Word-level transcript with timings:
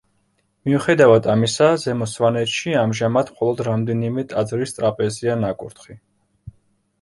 მიუხედავად 0.67 1.27
ამისა, 1.33 1.67
ზემო 1.83 2.07
სვანეთში 2.13 2.73
ამჟამად 2.85 3.29
მხოლოდ 3.35 3.61
რამდენიმე 3.69 4.25
ტაძრის 4.33 4.75
ტრაპეზია 4.79 5.37
ნაკურთხი. 5.45 6.01